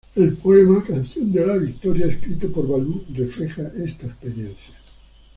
[0.15, 4.73] El poema "Canción de la Victoria", escrito por Ballou, refleja esta experiencia.